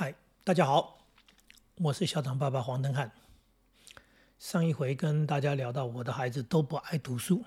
[0.00, 0.14] 嗨，
[0.44, 1.04] 大家好，
[1.76, 3.12] 我是校长爸爸黄登汉。
[4.38, 7.44] 上一回跟大家聊到我的孩子都不爱读书，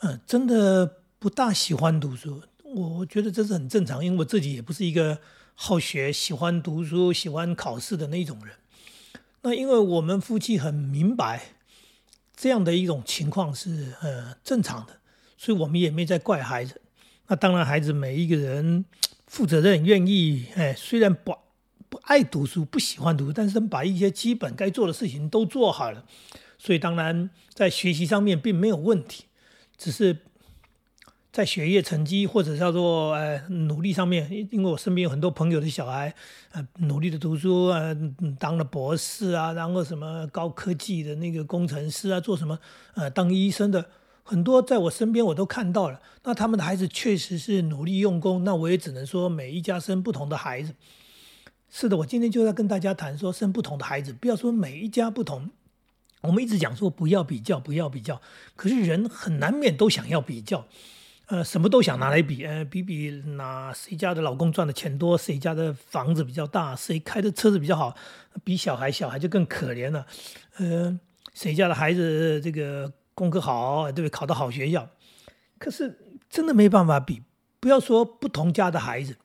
[0.00, 2.42] 嗯，真的不大喜欢读书。
[2.62, 5.18] 我觉得这是很正常，因为我自己也不是一个
[5.54, 8.54] 好学、喜欢读书、喜欢考试的那种人。
[9.40, 11.54] 那因为我们夫妻很明白
[12.34, 15.00] 这样的一种情况是呃正常的，
[15.38, 16.82] 所以我们也没在怪孩子。
[17.28, 18.84] 那当然，孩子每一个人
[19.26, 21.34] 负责任、愿意，哎，虽然不
[22.06, 26.04] 爱读书、不喜欢读，但是把一些基本该做的事情都做好了，
[26.58, 29.26] 所以当然在学习上面并没有问题，
[29.76, 30.18] 只是。
[31.32, 36.14] 在学业成绩或者叫做呃努力上面，因为我身边有很多朋友的小孩，
[36.52, 37.94] 呃努力的读书啊，
[38.38, 42.58] 当了博士啊，然后什么高科技的那个工程师啊，做什么
[42.94, 43.84] 呃当医生的
[44.22, 46.00] 很多，在我身边我都看到了。
[46.24, 50.74] 那他们的孩子确实是努力用功，那我也只能说每一家生不同的孩子。
[51.78, 55.50] 是的，我今天就在跟大家谈说生不同的孩子，不要说每一家不同。
[56.22, 58.22] 我们一直讲说不要比较，不要比较，
[58.54, 60.66] 可是人很难免都想要比较。
[61.26, 67.94] 呃，什么都想拿来比，呃，比比哪谁家的老公赚的钱多，谁家的房子比较大，谁开的车子比较好，
[68.42, 70.06] 比小孩，小孩就更可怜了。
[70.56, 70.98] 呃，
[71.34, 74.08] 谁家的孩子这个功课好，对不对？
[74.08, 74.88] 考到好学校，
[75.58, 75.98] 可是
[76.30, 77.22] 真的没办法比。
[77.60, 79.18] 不要说不同家的孩子，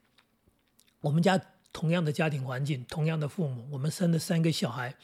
[1.00, 1.40] 我们家
[1.74, 4.96] 同样的家庭环境，同样的父母，我们生了三个小孩，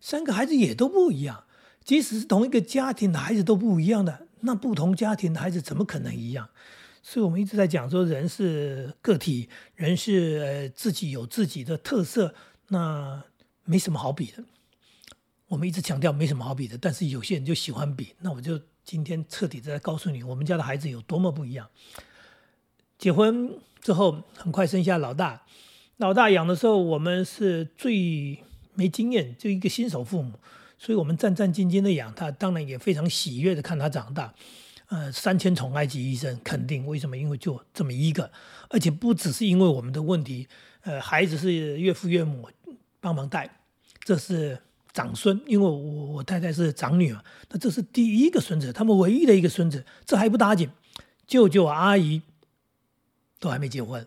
[0.00, 1.44] 三个孩子也都不一样。
[1.84, 4.26] 即使是同一个家庭的孩子都不一样的。
[4.40, 6.48] 那不同家庭的孩子怎么可能一样？
[7.02, 12.34] 所以我们一直在讲说，人是个体，人是自己有自己的特色，
[12.68, 13.24] 那
[13.64, 14.44] 没什么好比的。
[15.46, 18.14] 我们一直强调没什么好比的，但是有些人就喜欢比。
[18.20, 21.66] 那我就今天彻底的告诉你，我们家的孩子有多么不一样。
[22.98, 25.46] 结婚之后很快生下老大，
[25.98, 28.38] 老大养的时候我们是最
[28.74, 30.32] 没经验，就一个新手父母。
[30.78, 34.32] 所以我们战战兢兢的养他，当然也非常喜悦的看他长大。
[34.86, 37.18] 呃，三千宠爱及一生，肯定为什么？
[37.18, 38.30] 因为就这么一个，
[38.70, 40.46] 而且不只是因为我们的问题。
[40.82, 42.48] 呃，孩子是岳父岳母
[43.00, 43.58] 帮忙带，
[44.04, 44.56] 这是
[44.92, 50.70] 长孙，因为我我太太是长女儿，那这是第一个孙子，他们唯一的一个孙子，这还不打紧，
[51.26, 52.22] 舅舅阿姨
[53.40, 54.06] 都还没结婚，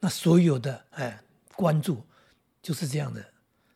[0.00, 1.20] 那所有的哎
[1.56, 2.04] 关注
[2.62, 3.24] 就是这样的，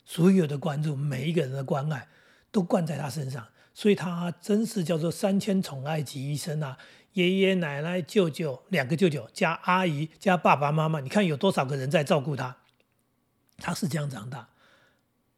[0.05, 2.07] 所有的关注，每一个人的关爱。
[2.53, 6.77] 都灌在他身上，所以他真是叫做三千宠爱集一身啊！
[7.13, 12.57] 爷爷奶奶、舅舅两个舅舅加阿姨加爸爸妈妈，你看有多少个人在照顾他？
[13.59, 14.49] 他是这样长大。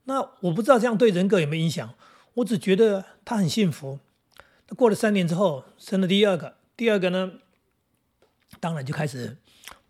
[0.05, 1.95] 那我不知道这样对人格有没有影响，
[2.33, 3.99] 我只觉得他很幸福。
[4.69, 7.31] 那过了三年之后，生了第二个，第二个呢，
[8.59, 9.37] 当然就开始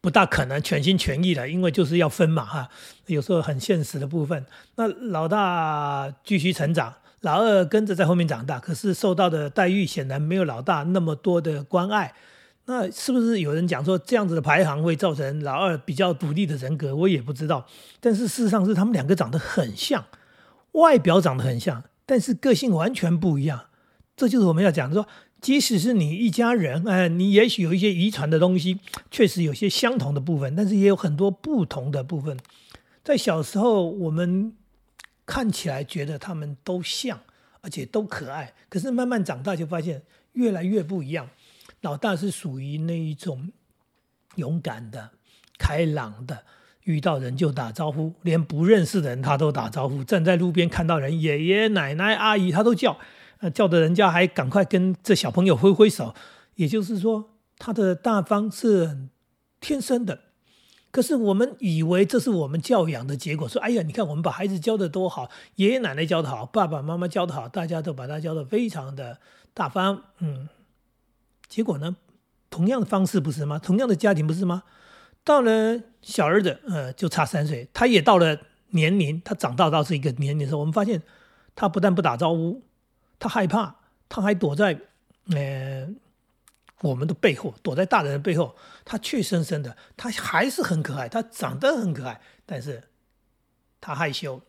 [0.02, 2.68] 不大可能全心全意了，因为就是要分嘛哈。
[3.06, 6.92] 有时候很现实的部分，那老大继续成长。
[7.20, 12.12] 老二跟着在后面长大，可是受到的待遇显然没有老大那么多的关爱。
[12.64, 16.94] 那是不是有人讲说这样子的排行会造成老二比较独立的人格？
[16.96, 17.64] 我也不知道。
[18.00, 20.04] 但是事实上是他们两个长得很像，
[20.72, 23.66] 外表长得很像，但是个性完全不一样。
[24.16, 25.06] 这就是我们要讲说，
[25.42, 28.80] 即使是你一家人，哎，你也许有一些遗传的东西，
[29.10, 32.38] 确实有些相同的部分，但是也有很多不同的部分。
[33.04, 34.54] 在小时候我们。
[35.24, 37.20] 看起来觉得他们都像，
[37.60, 40.02] 而且都可爱，可是慢慢长大就发现
[40.32, 41.30] 越来越不一样。
[41.80, 43.52] 老大是属于那一种
[44.34, 45.10] 勇敢的、
[45.58, 46.44] 开朗的，
[46.82, 50.02] 遇到人就打招呼，连不认识的人他都打招呼。
[50.02, 52.98] 站在路边看到人，爷爷奶奶、阿姨他都叫，
[53.42, 56.14] 呃，叫的人家还赶快跟这小朋友挥挥手。
[56.54, 59.08] 也就是说，他的大方是
[59.60, 60.20] 天生的。
[60.92, 69.18] 可是我们以为这是我们教养的结果，说：“哎呀，你看我们把孩子教的多好，爷爷奶奶教的好，爸爸妈妈教的好，大家都把他教的非常的
[69.52, 70.48] 大方。”嗯，
[71.48, 71.96] 结果呢，
[72.48, 73.58] 同样的方式不是吗？
[73.58, 74.62] 同样的家庭不是吗？
[75.24, 78.38] 到了小儿子，呃，就差三岁，他也到了
[78.70, 81.02] 年龄，他长大到是一个年龄的时候，我们发现
[81.56, 82.62] 他不但不打招呼，
[83.22, 83.76] 他害怕，
[84.08, 84.80] 他还躲在，
[85.30, 85.88] 呃。
[86.82, 92.82] 我们的背后躲在大人的背后，他怯生生的，他还是很可爱，他长得很可爱，但是
[93.80, 94.42] 他害羞，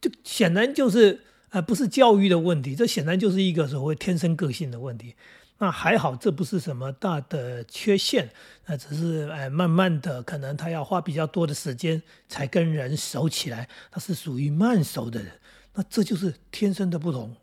[0.00, 5.16] 这显然就是呃不是教育的问题，这显然就是一个所谓天生个性的问题。
[5.58, 8.30] 那还好，这不是什么大的缺陷，
[8.66, 15.32] 那只是哎慢慢的，可能他要花比较多的时间才跟人熟起来，他是属于慢熟的人，
[15.74, 17.34] 那这就是天生的不同，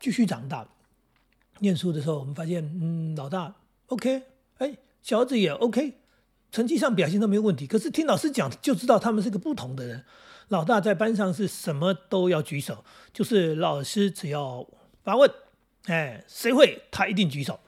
[0.00, 0.66] 继续长大。
[1.60, 3.54] 念书的时候，我们发现，嗯，老大
[3.88, 4.22] OK，
[4.56, 5.92] 哎，小儿子也 OK，
[6.50, 10.04] 成绩上表现都没有问题，可是听老师讲就知道他们是个不同的人。
[10.48, 12.82] 老大在班上是什么都要举手，
[13.12, 14.66] 就是老师只要
[15.04, 15.30] 发问，
[15.84, 17.60] 哎，谁会他一定举手，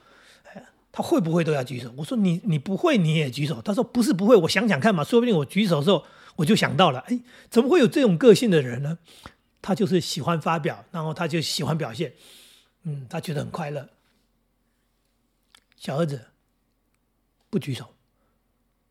[0.44, 1.93] 哎，他会不会都要举手？
[1.99, 6.05] 我说你你不会你也举手，他说不是不会，我想想看嘛，说不定我举手的时候
[6.37, 7.20] 我就想到了，哎，
[7.50, 8.99] 怎么会有这种个性的人呢？
[9.62, 12.12] 他就是喜欢发表，然后他就喜欢表现，
[12.82, 13.88] 嗯，他觉得很快乐。
[15.76, 16.26] 小儿子
[17.48, 17.94] 不举手。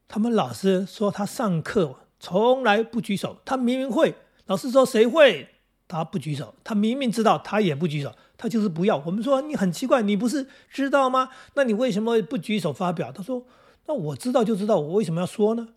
[0.08, 4.16] 他们老师说他上课从来不举手，他明明会。
[4.46, 5.50] 老师说谁会，
[5.88, 6.56] 他不举手。
[6.64, 8.98] 他明明知道，他也不举手，他就是不要。
[9.06, 11.30] 我们说你很奇怪，你不是知道吗？
[11.54, 13.12] 那你为什么不举手发表？
[13.12, 13.46] 他说：
[13.86, 15.70] 那我知道就知道，我为什么要说呢？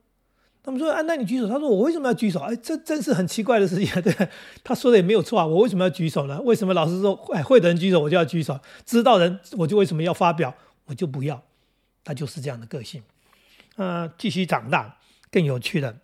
[0.64, 1.46] 他们说：啊，那你举手。
[1.46, 2.40] 他说：我为什么要举手？
[2.40, 3.86] 哎，这真是很奇怪的事情。
[4.02, 4.28] 对，
[4.64, 5.46] 他说的也没有错啊。
[5.46, 6.40] 我为什么要举手呢？
[6.40, 10.54] 为什么老师说哎会的人举手我就要举手，知道人我就为什么要发表？
[10.86, 11.42] 我就不要。
[12.02, 13.02] 他就是这样的个性。
[13.76, 14.98] 呃，继续长大，
[15.30, 15.98] 更有趣的，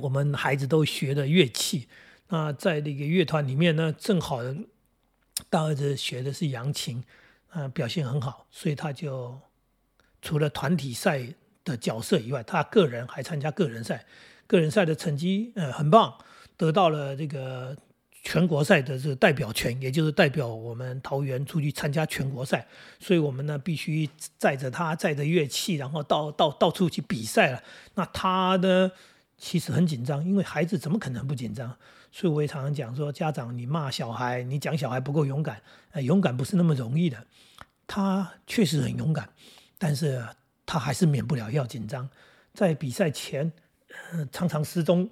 [0.00, 1.88] 我们孩子都学的乐器。
[2.28, 4.40] 那在那个乐团里面呢，正好
[5.50, 7.04] 大儿子学的是扬琴，
[7.50, 9.38] 呃，表现很好，所以他就
[10.22, 11.34] 除了团体赛
[11.70, 14.04] 的角色以外，他个人还参加个人赛，
[14.46, 16.14] 个人赛的成绩呃很棒，
[16.56, 17.76] 得到了这个。
[18.24, 22.66] 全国赛的这个代表权，也就是代表我们桃园出去参加全国赛，
[22.98, 27.62] 所以我们呢必须载着他，载着乐器，然后到到到处去比赛了。
[27.94, 28.90] 那他呢
[29.38, 31.74] 其实很紧张，因为孩子怎么可能不紧张？
[32.10, 35.62] 所以我也常常讲说，家长你骂小孩，你讲小孩不够勇敢，
[35.92, 37.24] 呃，勇敢不是那么容易的。
[37.86, 39.30] 他确实很勇敢，
[39.78, 40.22] 但是
[40.68, 42.10] 他还是免不了要紧张。
[42.52, 43.50] 在比赛前，
[44.12, 45.08] 呃，常常失踪。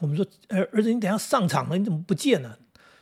[0.00, 2.58] 我们说，儿儿子，你等下上场了，你怎么不见了？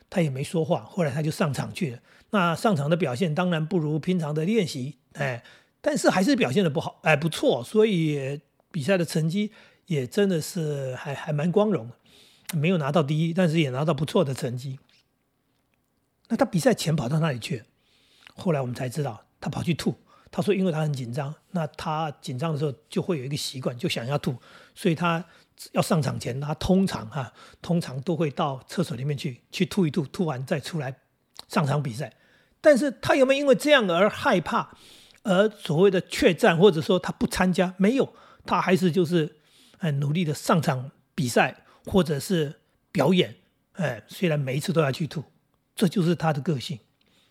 [0.09, 0.85] 他也没说话。
[0.85, 1.99] 后来他就上场去了。
[2.31, 5.43] 那上场的表现当然不如平常的练习，哎，
[5.81, 7.65] 但是还是表现的不好，哎，不错。
[7.65, 9.51] 所以比赛的成绩
[9.87, 11.91] 也真的是还还蛮光荣，
[12.55, 14.79] 没有拿到第一，但是也拿到不错的成绩。
[16.29, 17.65] 那他比赛前跑到哪里去？
[18.37, 19.97] 后来我们才知道，他跑去吐。
[20.37, 24.37] 他说，因为他很紧张，那他紧张的时候就会有一个习惯，就想要吐，
[24.75, 25.25] 所以他。
[25.73, 30.95] 要上场前，他通常哈，通常都会到厕所里面去，去吐一吐，吐完再出来
[31.49, 32.13] 上场比赛。
[32.61, 34.77] 但是他有没有因为这样而害怕，
[35.23, 37.73] 而所谓的怯战，或者说他不参加？
[37.79, 38.13] 没有，
[38.45, 39.37] 他还是就是
[39.79, 42.57] 很努力的上场比赛，或者是
[42.93, 43.37] 表演。
[43.73, 45.25] 哎，虽然每一次都要去吐，
[45.75, 46.79] 这就是他的个性。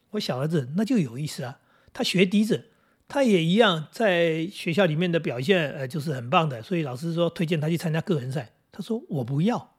[0.09, 1.59] 我小儿子那就有意思啊，
[1.93, 2.71] 他学笛子。
[3.07, 6.61] 他也一样，在学校里面的表现，呃，就是很棒的。
[6.61, 9.71] 所以老师说推荐他去参加个人赛，他说我不要。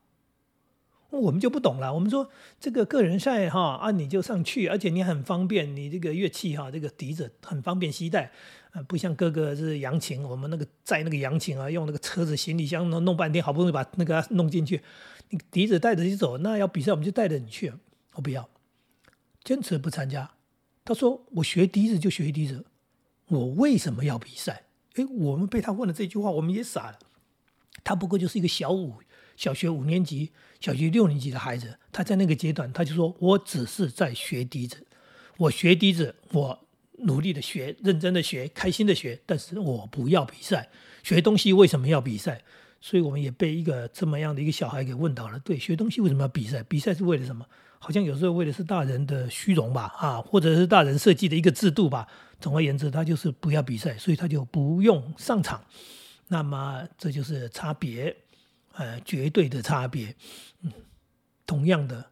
[1.10, 1.94] 我们就不懂了。
[1.94, 2.28] 我们说
[2.60, 8.30] 这个个人赛哈啊，你就上去，而且你很方便，你这个乐器哈，这个笛子很方便携带，
[8.72, 14.82] 呃，不像哥哥是扬琴，我们那个载那个扬琴啊，用那个车子行李箱弄弄半天，好不容易把那个弄进去，
[15.30, 17.72] 你笛子带着你走，那要比赛我们就带着你去。
[18.14, 18.50] 我不要，
[19.42, 20.32] 坚持不参加。
[20.84, 22.66] 他说我学笛子就学笛子。
[23.28, 24.62] 我为什么要比赛？
[24.94, 26.98] 诶，我们被他问了这句话，我们也傻了。
[27.84, 28.94] 他不过就是一个小五、
[29.36, 34.86] 小学五年级、小学六年级的孩子，他在那个阶段，他就说：“我只是在学笛子，
[35.36, 36.66] 我学笛子，我
[37.00, 40.68] 努力的学，认真的学，开心的学，但是我不要比赛。
[41.02, 42.42] 学东西为什么要比赛？
[42.80, 45.38] 所以我们也被一个这么样的一个小孩给问到了。
[45.40, 46.62] 对，学东西为什么要比赛？
[46.62, 47.44] 比赛是为了什么？
[47.78, 52.06] 好像有时候为的是大人的虚荣吧，啊，或者是大人设计的一个制度吧。”
[52.38, 55.64] 总而言之，他就是不要比赛，所以他就不用上场。
[56.28, 58.14] 那么这就是差别，
[58.74, 60.14] 呃，绝对的差别。
[60.60, 60.70] 嗯，
[61.46, 62.04] 同样的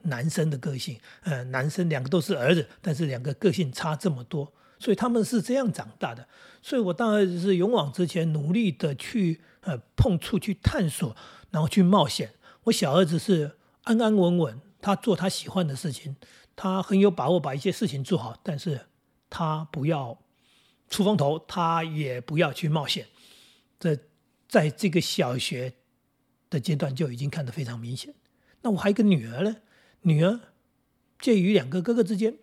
[0.00, 6.26] 男生的个性，呃，男生两个都是儿子，但是两个个性差这么多，所以他们是这样长大的。
[6.62, 11.14] 所以我当然是勇往直前，努力的去呃碰触、去探索，
[11.50, 12.32] 然后去冒险。
[12.64, 16.14] 我小儿子是安安稳稳，他做他喜欢的事情，
[16.54, 18.86] 他很有把握把一些事情做好，但是。
[19.28, 20.22] 他不要
[20.88, 23.08] 出风头，他也不要去冒险。
[23.80, 23.98] 这
[24.48, 25.74] 在这个小学
[26.48, 28.14] 的阶段就已经看得非常明显。
[28.62, 29.56] 那我还有一个女儿呢，
[30.02, 30.38] 女儿
[31.18, 32.36] 介于两个哥哥之间，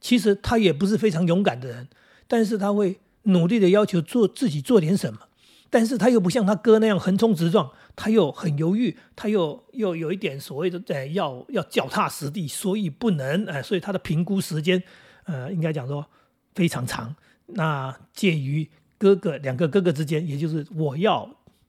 [0.00, 1.88] 其实她也不是非常勇敢的人，
[2.26, 5.28] 但是她会努力的要求做自己做点什么。
[5.68, 14.82] 但是他又不像他哥那样横冲直撞，他又很犹豫，他又又有一点所谓的呃要要脚踏实地，所以不能哎，所以他的评估时间。
[15.24, 16.06] 呃，应该讲说
[16.54, 17.16] 非常长。
[17.46, 21.28] 那介于哥哥两个哥哥之间，也就是我要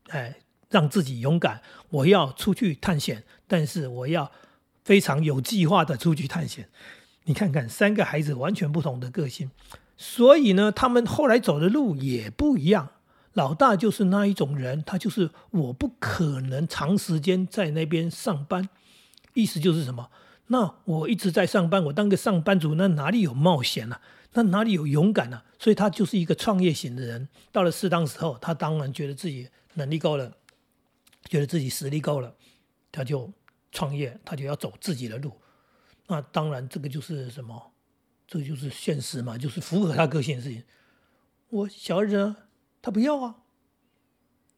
[0.09, 0.37] 哎
[0.69, 4.31] 让自己勇敢，我要出去探险，但是我要
[4.85, 6.69] 非常有计划的出去探险。
[7.23, 9.49] 你看看三个孩子完全不同的个性，
[9.97, 12.89] 所以呢，他们后来走的路也不一样。
[13.37, 18.67] 老大就是那一种人，他就是我不可能长时间在那边上班，
[19.35, 20.09] 意思就是什么？
[20.47, 24.01] 那我一直在上班，我当个上班族，那哪里有冒险呢？
[24.33, 25.43] 那哪里有勇敢呢？
[25.59, 27.29] 所以他就是一个创业型的人。
[27.51, 30.31] 到了适当时候，他当然觉得自己能力够了，
[31.25, 32.33] 觉得自己实力够了，
[32.91, 33.31] 他就
[33.71, 35.31] 创业，他就要走自己的路。
[36.07, 37.71] 那当然，这个就是什么？
[38.25, 40.63] 这就是现实嘛，就是符合他个性的事情。
[41.49, 42.35] 我小儿子呢？
[42.87, 43.35] 他不要啊，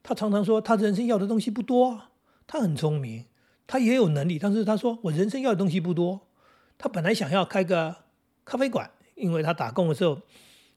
[0.04, 2.12] 他常常说他人生要的东西不多啊。
[2.46, 3.26] 他很聪明，
[3.66, 6.28] 他也有能力，但是他说我人生要的东西不多。
[6.78, 7.96] 他本来想要开个
[8.46, 10.22] 咖啡馆，因为他打工的时候，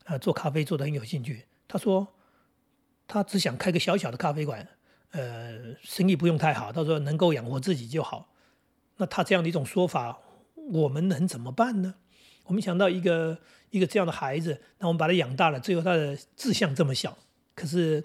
[0.04, 1.44] 呃，做咖啡做的很有兴趣。
[1.68, 2.08] 他说
[3.06, 4.66] 他只想开个小小的咖啡馆，
[5.10, 8.32] 呃，生意不用太好，他说能够养活自己就好。
[8.96, 10.18] 那他这样的一种说法，
[10.54, 11.96] 我们能怎么办呢？
[12.44, 13.36] 我们想到一个
[13.68, 17.18] 一个这样的孩子，那我们把他养大了，最后他的志向这么小。
[17.54, 18.02] 可是，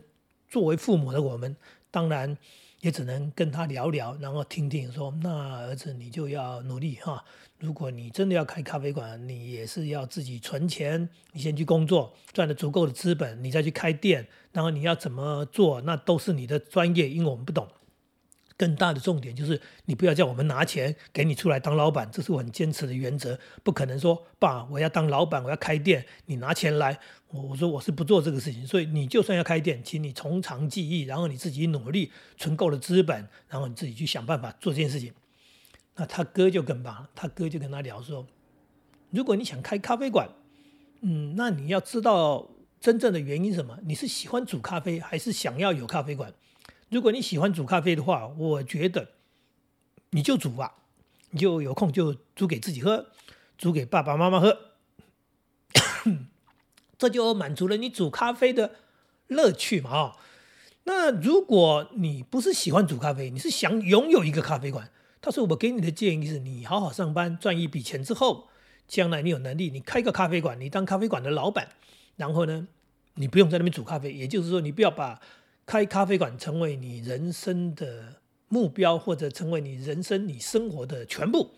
[0.48, 1.56] 作为父母的我们，
[1.90, 2.38] 当然
[2.82, 7.24] 也只能跟他聊聊，然后听听说，那儿子你就要努力哈。
[7.60, 14.28] 如果你真的要开咖啡馆，你也是要自己存钱，你先去工作，赚了足够的资本，你再去开店。
[14.52, 17.68] 然后你要怎么做，那都是你的专业，因为我们不懂。
[18.58, 23.40] 更大的重点就是，你不要叫我们拿钱给你出来当老板，这是我很坚持的原则。
[23.64, 27.00] 不可能说，爸，我要当老板，我要开店，你拿钱来。
[27.30, 28.66] 我我说我是不做这个事情。
[28.66, 35.14] 所以你就算要开店，请你从长计议，然后你自己努力存够了资本，然后你自己去想办法做这件事情。
[35.96, 38.26] 那他哥就更棒，他哥就跟他聊说，
[39.12, 40.30] 如果你想开咖啡馆，
[41.02, 42.50] 嗯，那你要知道
[42.80, 43.78] 真正的原因是什么？
[43.84, 46.34] 你是喜欢煮咖啡，还是想要有咖啡馆？
[46.90, 49.10] 如果你喜欢煮咖啡的话，我觉得
[50.12, 50.76] 你就煮吧，
[51.32, 53.08] 你就有空就煮给自己喝，
[53.58, 54.58] 煮给爸爸妈妈喝，
[56.98, 58.76] 这就满足了你煮咖啡的
[59.28, 60.16] 乐趣嘛啊！
[60.86, 64.90] 那如果你不是喜欢煮咖啡，你是想拥有一个咖啡馆，
[65.20, 68.48] 他说我给你的建议是你好好上班赚一笔钱之后，
[68.88, 71.68] 将来你有能力，你开个咖啡馆，你当咖啡馆的老板，
[72.16, 72.70] 然后呢，
[73.16, 75.20] 你不用在那边煮咖啡，也就是说你不要把。
[75.68, 81.52] 开咖啡馆成为你人生的目标，或者成为你人生、你生活的全部。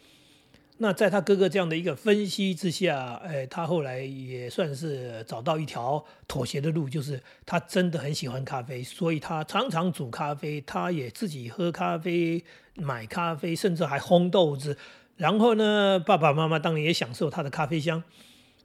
[0.80, 14.76] 那在他哥哥这样的一个分析之下，哎，他后来也算是找到一条妥协的路，就是他真的很喜欢咖啡，所以他常常煮咖啡，他也自己喝咖啡、买咖啡，甚至还烘豆子。
[15.18, 18.04] 然后呢，爸爸妈妈当然也享受他的咖啡香。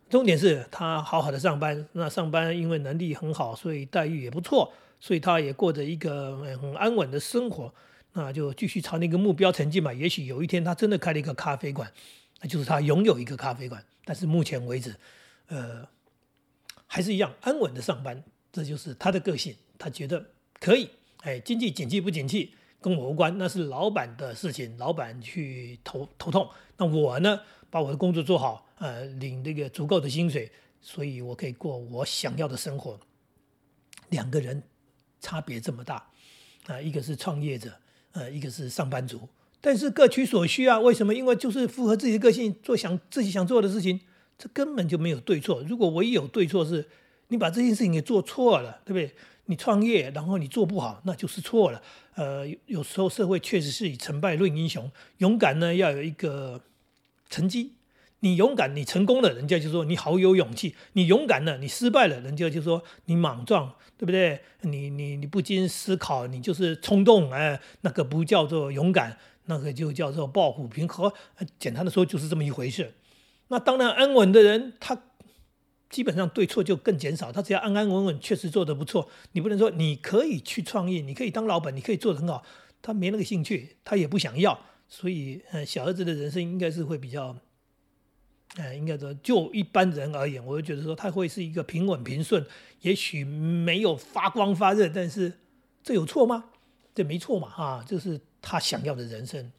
[0.09, 4.73] 重点是他好好的上班，那上班因为能力很好，所以待遇也不错。
[5.05, 7.75] 所以他也过着一个很安稳的生活，
[8.15, 9.93] 那就继续朝那个目标前进吧。
[9.93, 11.93] 也许有一天他真的开了一个咖啡馆，
[12.41, 13.85] 那就是他拥有一个咖啡馆。
[14.07, 14.97] 但是目前为止，
[15.49, 15.87] 呃，
[16.87, 19.55] 还是一样安稳的上班，这就是他的个性。
[19.77, 20.25] 他觉得
[20.59, 20.89] 可以，
[21.21, 26.49] 哎，经济景气不景气跟我无关，那是老板的事情，老板去头头痛。
[26.79, 32.99] 那我呢，把我的工作做好，呃，领那个足够的薪水，所以我可以过我想要的生活。
[34.09, 34.63] 两个人。
[35.25, 36.07] 差别这么大，
[36.67, 37.73] 啊，一个是创业者，
[38.13, 39.27] 呃，一个是上班族，
[39.63, 40.79] 但是各取所需啊。
[40.79, 41.15] 为什么？
[41.15, 43.99] 因为就是符合自己的个性，做想自己想做的事情，
[44.37, 45.63] 这根本就没有对错。
[45.67, 46.87] 如果唯一有对错是，
[47.29, 49.15] 你把这件事情给做错了，对不对？
[49.47, 51.83] 你创业，然后你做不好，那就是错了。
[52.17, 56.61] 呃，有时候社会确实是以成败论英雄，勇敢呢要有一个
[57.31, 57.73] 成绩。
[58.25, 64.41] 你勇敢，你成功了，人家就说你好有勇气；你勇敢了，你失败了，人家就说你莽撞，对不对？
[64.63, 71.13] 你你你不经思考，你就是冲动，哎，那个不叫做勇敢，那个就叫做抱虎平和。
[71.59, 72.95] 简单的说，就是这么一回事。
[73.49, 74.99] 那当然，安稳的人，他
[75.91, 79.11] 基本上对错就更减少，他只要安安稳稳，确实做得不错。
[79.33, 82.43] 你不能说你可以去创业，你可以当老板，你可以做得很好，
[82.81, 84.59] 他没那个兴趣，他也不想要。
[84.89, 87.37] 所以，呃，小儿子的人生应该是会比较。
[88.57, 92.47] 哎，应该说，就一般人而言，我就觉得说他会是一个平稳平顺，
[92.83, 95.41] 也许没有发光发热，但是
[95.83, 96.45] 这有错吗？
[96.95, 99.51] 这没错嘛，哈，这是他想要的人生。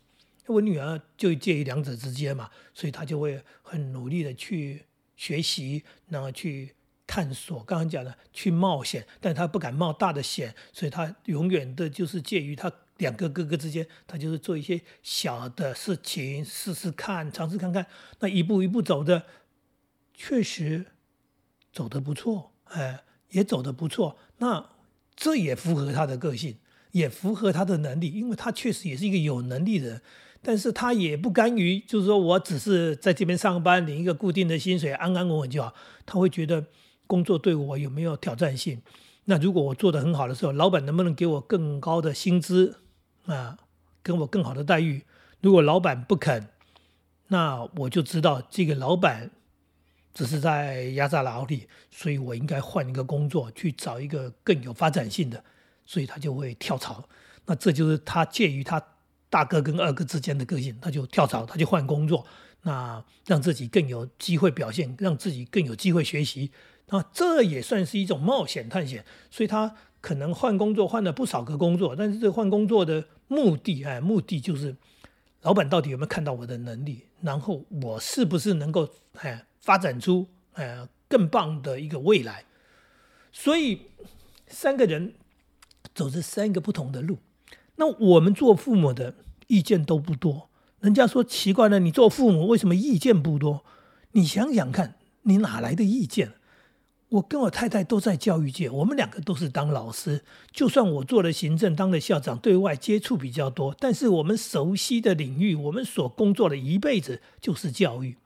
[0.47, 4.85] 我女儿就介于两者之间嘛，所以她就会很努力的去
[5.17, 6.73] 学习，然后去
[7.05, 7.61] 探索。
[7.63, 12.71] 刚刚讲的去冒险，但她不敢冒大的险，所以她永远的就是介于她。
[12.97, 17.85] 两个哥哥之间，他就是做一些小的事情，试试看，尝试看看，
[18.19, 19.23] 那一步一步走的，
[20.13, 20.85] 确实
[21.73, 24.17] 走得不错，哎，也走得不错。
[24.37, 24.69] 那
[25.15, 26.57] 这也符合他的个性，
[26.91, 30.01] 也符合他的能力，因为他确实也是一个有能力的人。
[30.41, 35.73] 但是他也不甘于，就是说我只是在这边上班，领一个固定的薪水，安安稳稳就好。
[36.05, 36.67] 他会觉得
[37.07, 38.81] 工作对我有没有挑战性？
[39.25, 42.77] 那如果我做得很好的时候，老板能不能给我更高的薪资
[43.25, 43.57] 啊，
[44.03, 45.03] 给我更好的待遇？
[45.41, 46.47] 如果老板不肯，
[47.27, 49.31] 那我就知道这个老板
[50.13, 55.43] 只是在压榨劳力，所以我应该换一个工作，去找一个更有发展性的，
[55.85, 57.03] 所以他就会跳槽。
[57.45, 58.83] 那这就是他介于他
[59.29, 62.25] 大哥跟二哥之间的个性，他就跳槽，他就换工作，
[62.61, 66.51] 那让自己更有机会表现，让自己更有机会学习。
[66.87, 74.75] 那这也算是一种冒险探险，所以他可能换工作换了不少个工作，但是这换工作的目的，哎，目的就是
[75.41, 82.45] 老板到底有没有看到我的能力，然后我是不是能够哎发展出哎更棒的一个未来。
[83.31, 83.81] 所以
[84.47, 85.13] 三个人
[85.93, 87.19] 走着三个不同的路，
[87.75, 89.15] 那我们做父母的
[89.47, 90.49] 意见都不多。
[90.79, 93.65] 人家说奇怪了，你做父母为什么意见不多？
[94.11, 96.33] 你想想看，你哪来的意见？
[97.09, 100.23] 我跟我太太都在教育界，我们两个都是当老师。
[100.51, 108.17] 就算我做了行政，当了校长，对外接触比较多，但是我们熟悉的领域，我们所工作的一辈子就是教育。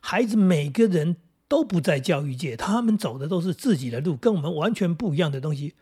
[0.00, 5.74] 孩子每个人都不在教育界，他们走的都是自己的路，跟我们完全不一样的东西。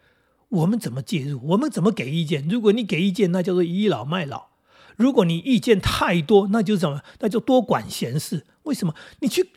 [0.49, 1.41] 我们怎么介入？
[1.45, 2.47] 我们怎么给意见？
[2.49, 4.51] 如果你给意见，那叫做倚老卖老；
[4.97, 7.01] 如果你意见太多，那就是什么？
[7.21, 8.45] 那就多管闲事。
[8.65, 8.95] 为什么？
[9.21, 9.51] 你去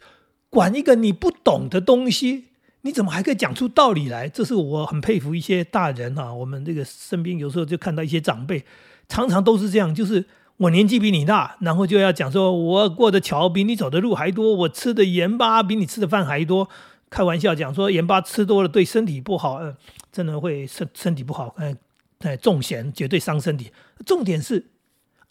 [0.52, 2.50] 管一个你不懂的东西？
[2.86, 4.28] 你怎么还可以讲出道理来？
[4.28, 6.34] 这是我很佩服一些大人啊。
[6.34, 8.66] 我们这个身边有时候就看到一些长辈，
[9.08, 10.25] 常常都是这样，就是
[10.58, 16.70] 我年纪比你大，然后就要讲说，我过的桥比你走的路还多，我吃的盐巴比你吃的饭还多。
[17.10, 19.75] 开玩笑讲说，盐巴吃多了对身体不好，嗯，
[20.12, 21.56] 真的会身身体不好。
[21.58, 21.75] 哎
[22.20, 23.72] 哎，重咸绝对伤身体。
[24.06, 24.72] 重点是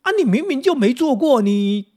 [0.00, 1.88] 啊，你明明就没做过，你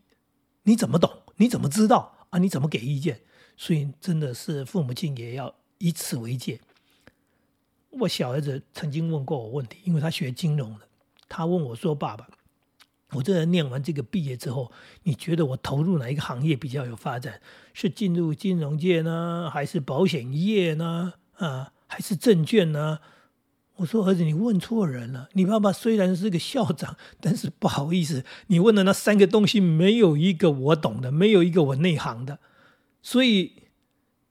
[0.64, 1.10] 你怎么懂？
[1.38, 2.40] 你怎么知道啊？
[2.40, 3.22] 你怎么给意见？
[3.58, 6.60] 所以真的是父母亲也要以此为戒。
[7.92, 10.82] 我小儿子曾经问过我问题，因为他学金融的，
[11.30, 12.28] 他问我说：“爸爸，
[13.12, 14.70] 我这念完这个毕业之后，
[15.04, 17.40] 你觉得我投入哪一个行业比较有发展？
[17.74, 21.14] 是进入金融界呢，还是保险业呢？
[21.38, 23.00] 啊，还是证券呢？”
[23.78, 25.30] 我说：“儿子，你问错人了。
[25.32, 32.40] 你爸爸虽然是个校长，但是不好意思，你问的那三个东西没有一个我懂的，没有一个我内行的。”
[33.06, 33.62] 所以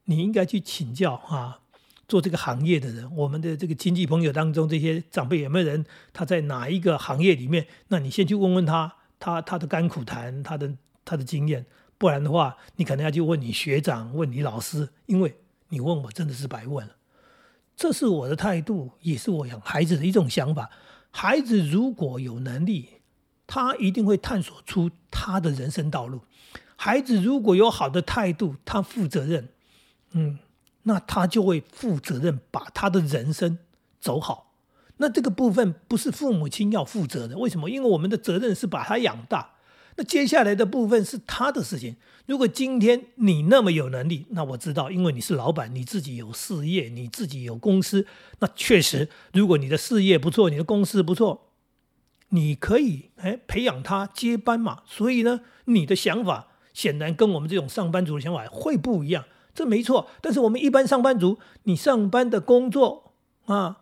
[0.03, 1.61] 你应该去请教啊，
[2.09, 7.67] 做这个行业的人，我们的这个亲戚朋友当中，这些长辈有没有人他在哪一个行业里面？
[7.87, 11.65] 那你先去问问他，他他的甘苦谈，他的他的经验。
[11.97, 15.37] 不然的话，你可能要去问你学长，问你老师，因为
[15.69, 16.97] 你问我真的是白问了。
[17.77, 20.69] 这是我的态度，也是我养孩子的一种想法。
[21.11, 22.89] 孩子如果有能力，
[23.47, 26.23] 他一定会探索出他的人生道路。
[26.75, 29.49] 孩子如果有好的态度，他负责任，
[30.11, 30.39] 嗯，
[30.83, 33.57] 那他就会负责任，把他的人生
[33.99, 34.53] 走好。
[34.97, 37.69] 那这个部分不是父母亲要负责的，为什么？
[37.69, 39.51] 因为我们的责任是把他养大。
[39.97, 41.95] 那接下来的部分是他的事情。
[42.25, 48.05] 如果今天你那么有能力，那我知道，因为你是老板，你自己有事业，你自己有公司，
[48.39, 51.51] 那确实，如果你的事业不错，你的公司不错，
[52.29, 54.83] 你可以哎培养他接班嘛。
[54.85, 56.47] 所以呢，你的想法。
[56.75, 60.07] 显然跟我们这种上班族的想法会不一样，这没错。
[60.19, 63.13] 但是我们一般上班族，你上班的工作
[63.45, 63.77] 啊，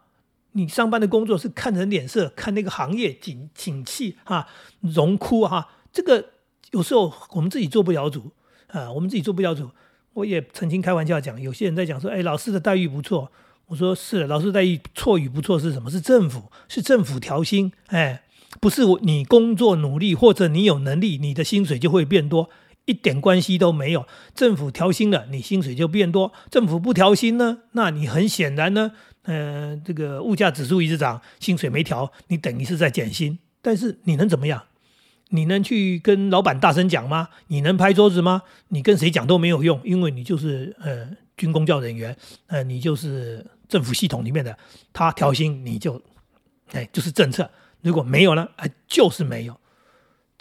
[0.51, 4.47] 你上班的工作是看人脸色，看那个行业景景气啊，
[4.79, 5.69] 荣枯哈。
[5.91, 6.25] 这个
[6.71, 8.32] 有时候我们自己做不了主
[8.67, 9.71] 啊，我们自己做不了主。
[10.13, 13.32] 我也曾经开玩笑讲，有些人在讲说，哎，老师的待遇不错。
[13.65, 15.89] 我说是，老师待遇错与不错是什么？
[15.89, 17.71] 是政府，是政府调薪。
[17.88, 18.23] 哎，
[18.62, 22.51] 不是你工作努力或者你有能力，你的薪水就会变多。
[22.86, 28.91] 一点关系都没有，政府调薪了，你薪水就变多；政府不调薪呢，那你很显然呢，
[29.24, 33.39] 呃，这个物价指数一直涨，薪水没调，你等于是在减薪。
[33.62, 34.63] 但是你能怎么样？
[35.30, 37.30] 你能去跟老板大声讲吗？
[37.48, 38.43] 你能拍桌子吗？
[38.67, 42.15] 你跟谁讲都没有用，因为你就是呃军公教人员，
[42.48, 44.56] 呃，你就是政府系统里面的，
[44.91, 46.00] 他调薪你就，
[46.74, 47.50] 哎，就是政策。
[47.82, 49.58] 如果没有呢，哎，就是没有。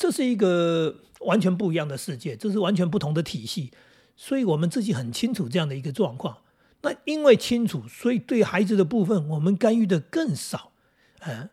[0.02, 0.98] 这是一个。
[1.22, 3.70] 完全不一样的世界，这是完全不同的体系，
[4.16, 6.38] 所以我们自己很清楚这样的一个状况。
[6.80, 10.72] 那因为清楚，所以对孩子的部分，我们干预的更少。
[11.20, 11.48] 嗯，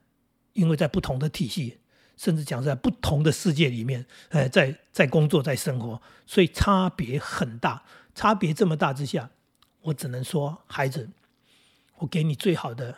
[0.53, 1.81] 因为在不同的体系，
[2.17, 7.83] 甚至讲在不同的世界里面，呃，在在工作在生活，所以差别很大。
[8.15, 9.29] 差别这么大之下，
[9.81, 11.11] 我只能说，孩子，
[11.99, 12.97] 我给你最好的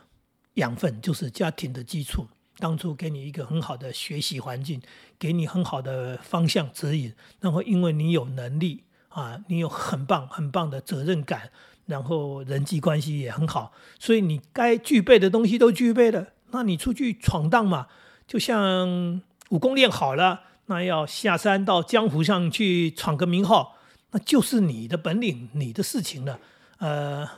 [0.53, 2.27] 养分就是家庭的基础。
[2.61, 4.79] 当初给你一个很好的学习环境，
[5.17, 11.49] 给你很好的方向指引，然后因为你有能力啊，你有很棒很棒的责任感，
[11.87, 17.87] 然后人际关系也很好，所以你该具备的东西都具备了，那你出去闯荡嘛，
[18.27, 23.75] 就像武功练好了，那要下山到江湖上去闯个名号，
[24.11, 26.39] 那就是你的本领，你的事情了。
[26.77, 27.29] 呃，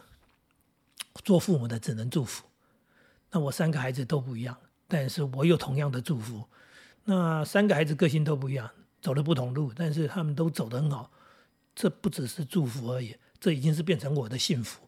[1.24, 2.46] 做父母的只能祝福。
[3.32, 4.56] 那我三个孩子都不一样，
[4.94, 6.48] 但是我有同样的祝福。
[7.06, 8.70] 那三个孩子个性都不一样，
[9.02, 11.10] 走了不同路，但是他们都走得很好。
[11.74, 14.88] 这不只是祝福而已，这已经是变成我的幸福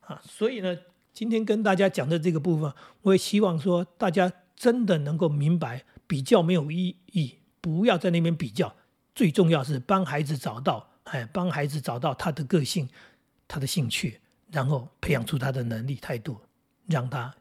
[0.00, 0.20] 啊！
[0.22, 0.76] 所以呢，
[1.14, 8.76] 今天跟大家讲的这个部分，我也希望说大家真的能够明白，比较没有意义，不要在那边比较。
[9.14, 12.86] 最重要是帮孩子找到，哎，帮孩子找到他的个性、
[13.48, 14.20] 他的兴趣，
[14.52, 16.38] 然后培养出他的能力、态度，
[16.86, 17.34] 让他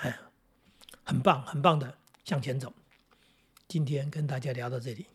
[0.00, 0.14] 哎
[1.06, 2.74] 很棒、很棒的向前走。
[3.68, 5.06] 今天跟大家聊到这里，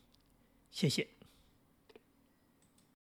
[0.72, 1.06] 谢谢。